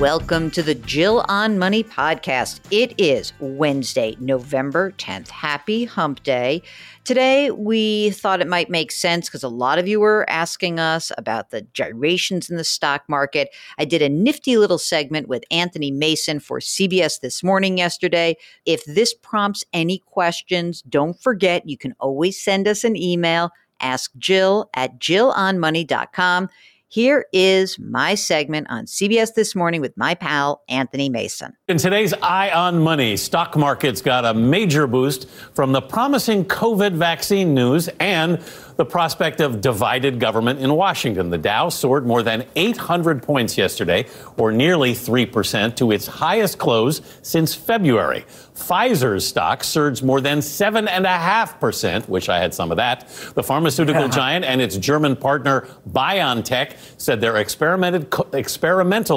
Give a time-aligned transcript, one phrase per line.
[0.00, 2.60] Welcome to the Jill on Money podcast.
[2.70, 5.28] It is Wednesday, November 10th.
[5.28, 6.62] Happy hump day.
[7.04, 11.12] Today, we thought it might make sense because a lot of you were asking us
[11.18, 13.50] about the gyrations in the stock market.
[13.76, 18.38] I did a nifty little segment with Anthony Mason for CBS This Morning yesterday.
[18.64, 23.50] If this prompts any questions, don't forget you can always send us an email.
[23.80, 26.48] Ask Jill at jillonmoney.com.
[26.92, 31.52] Here is my segment on CBS This Morning with my pal, Anthony Mason.
[31.68, 36.94] In today's Eye on Money, stock markets got a major boost from the promising COVID
[36.94, 38.42] vaccine news and
[38.74, 41.30] the prospect of divided government in Washington.
[41.30, 44.06] The Dow soared more than 800 points yesterday,
[44.36, 48.24] or nearly 3%, to its highest close since February.
[48.60, 53.08] Pfizer's stock surged more than 7.5%, which I had some of that.
[53.34, 58.04] The pharmaceutical giant and its German partner BioNTech said their experimental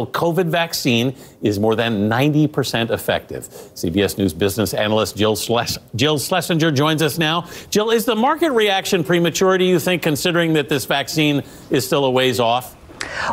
[0.08, 3.48] COVID vaccine is more than 90% effective.
[3.76, 7.48] CBS News business analyst Jill, Jill Schlesinger joins us now.
[7.70, 9.54] Jill, is the market reaction premature?
[9.58, 12.76] do you think, considering that this vaccine is still a ways off?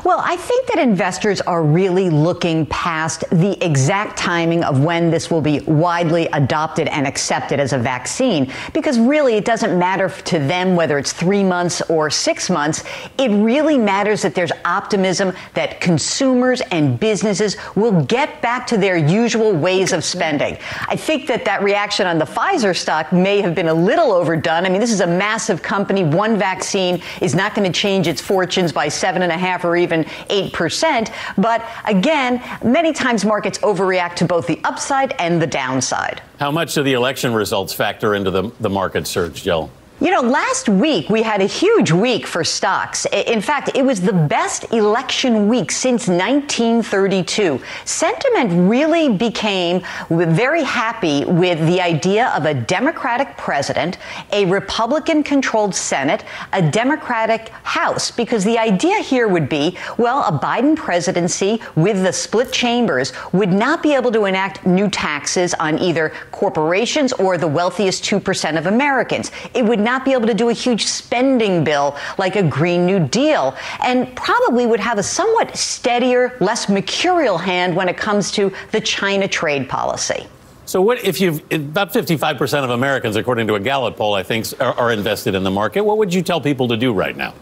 [0.04, 5.30] Well, I think that investors are really looking past the exact timing of when this
[5.30, 10.38] will be widely adopted and accepted as a vaccine, because really it doesn't matter to
[10.38, 12.84] them whether it's three months or six months.
[13.18, 18.96] It really matters that there's optimism that consumers and businesses will get back to their
[18.96, 20.56] usual ways of spending.
[20.88, 24.66] I think that that reaction on the Pfizer stock may have been a little overdone.
[24.66, 26.04] I mean, this is a massive company.
[26.04, 29.69] One vaccine is not going to change its fortunes by seven and a half or
[29.76, 31.12] even 8%.
[31.36, 36.22] But again, many times markets overreact to both the upside and the downside.
[36.38, 39.70] How much do the election results factor into the, the market surge, Jill?
[40.02, 43.04] You know, last week we had a huge week for stocks.
[43.12, 47.60] In fact, it was the best election week since 1932.
[47.84, 53.98] Sentiment really became very happy with the idea of a Democratic president,
[54.32, 56.24] a Republican controlled Senate,
[56.54, 62.12] a Democratic House, because the idea here would be well, a Biden presidency with the
[62.14, 67.46] split chambers would not be able to enact new taxes on either corporations or the
[67.46, 69.30] wealthiest 2% of Americans.
[69.52, 73.00] It would not be able to do a huge spending bill like a Green New
[73.00, 78.52] Deal, and probably would have a somewhat steadier, less mercurial hand when it comes to
[78.72, 80.26] the China trade policy.
[80.66, 84.46] So, what if you've about 55% of Americans, according to a Gallup poll, I think,
[84.60, 85.82] are, are invested in the market?
[85.82, 87.34] What would you tell people to do right now?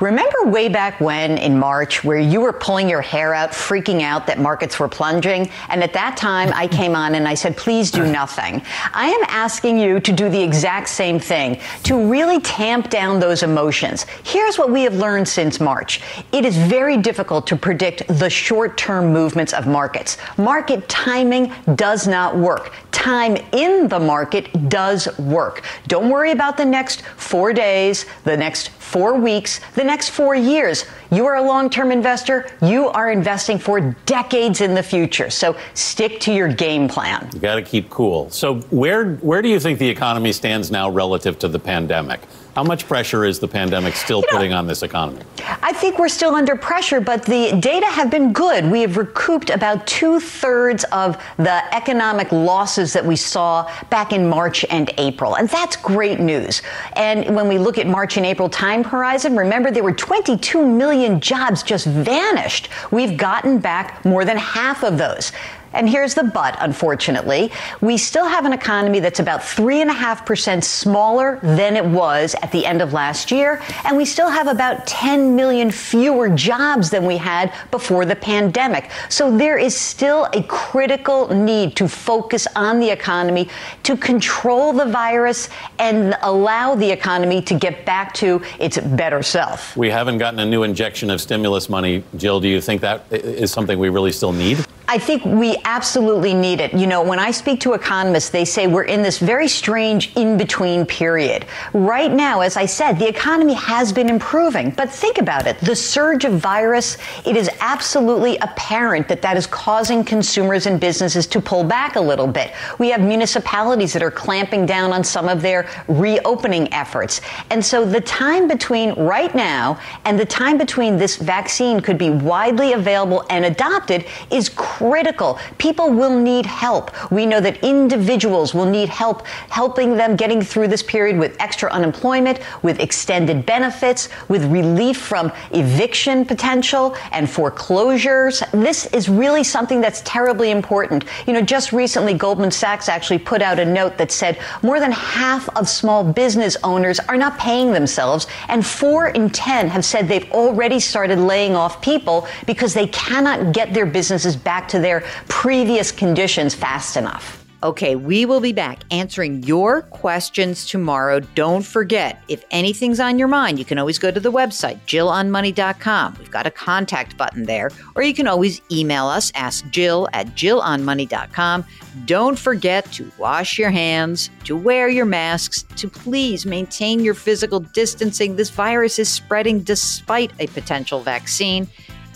[0.00, 4.26] Remember way back when in March where you were pulling your hair out, freaking out
[4.26, 5.50] that markets were plunging?
[5.68, 8.62] And at that time, I came on and I said, please do nothing.
[8.92, 13.44] I am asking you to do the exact same thing, to really tamp down those
[13.44, 14.04] emotions.
[14.24, 16.00] Here's what we have learned since March
[16.32, 20.16] it is very difficult to predict the short term movements of markets.
[20.36, 22.72] Market timing does not work.
[22.90, 25.62] Time in the market does work.
[25.86, 30.84] Don't worry about the next four days, the next four weeks, the next four years.
[31.10, 32.46] You are a long term investor.
[32.62, 35.30] You are investing for decades in the future.
[35.30, 37.28] So stick to your game plan.
[37.32, 38.30] You got to keep cool.
[38.30, 42.20] So, where, where do you think the economy stands now relative to the pandemic?
[42.54, 45.22] How much pressure is the pandemic still you know, putting on this economy?
[45.60, 48.64] I think we're still under pressure, but the data have been good.
[48.70, 54.28] We have recouped about two thirds of the economic losses that we saw back in
[54.28, 55.36] March and April.
[55.36, 56.62] And that's great news.
[56.92, 60.93] And when we look at March and April time horizon, remember there were 22 million
[61.20, 62.68] jobs just vanished.
[62.90, 65.32] We've gotten back more than half of those.
[65.74, 67.50] And here's the but, unfortunately.
[67.80, 72.80] We still have an economy that's about 3.5% smaller than it was at the end
[72.80, 73.60] of last year.
[73.84, 78.90] And we still have about 10 million fewer jobs than we had before the pandemic.
[79.08, 83.48] So there is still a critical need to focus on the economy,
[83.82, 85.48] to control the virus,
[85.78, 89.76] and allow the economy to get back to its better self.
[89.76, 92.04] We haven't gotten a new injection of stimulus money.
[92.16, 94.64] Jill, do you think that is something we really still need?
[94.86, 96.74] I think we absolutely need it.
[96.74, 100.36] You know, when I speak to economists, they say we're in this very strange in
[100.36, 101.46] between period.
[101.72, 104.70] Right now, as I said, the economy has been improving.
[104.70, 109.46] But think about it the surge of virus, it is absolutely apparent that that is
[109.46, 112.52] causing consumers and businesses to pull back a little bit.
[112.78, 117.22] We have municipalities that are clamping down on some of their reopening efforts.
[117.50, 122.10] And so the time between right now and the time between this vaccine could be
[122.10, 124.50] widely available and adopted is
[124.84, 125.38] critical.
[125.56, 126.90] People will need help.
[127.10, 131.70] We know that individuals will need help helping them getting through this period with extra
[131.70, 138.42] unemployment, with extended benefits, with relief from eviction potential and foreclosures.
[138.52, 141.04] This is really something that's terribly important.
[141.26, 144.92] You know, just recently, Goldman Sachs actually put out a note that said more than
[144.92, 150.08] half of small business owners are not paying themselves, and four in 10 have said
[150.08, 154.78] they've already started laying off people because they cannot get their businesses back back to
[154.78, 157.40] their previous conditions fast enough.
[157.62, 161.18] Okay, we will be back answering your questions tomorrow.
[161.18, 166.16] Don't forget, if anything's on your mind, you can always go to the website, jillonmoney.com.
[166.18, 170.26] We've got a contact button there, or you can always email us, ask Jill at
[170.28, 171.64] jillonmoney.com.
[172.04, 177.60] Don't forget to wash your hands, to wear your masks, to please maintain your physical
[177.60, 178.36] distancing.
[178.36, 181.66] This virus is spreading despite a potential vaccine.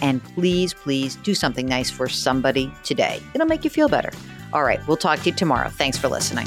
[0.01, 3.21] And please, please do something nice for somebody today.
[3.35, 4.11] It'll make you feel better.
[4.53, 5.69] All right, we'll talk to you tomorrow.
[5.69, 6.47] Thanks for listening.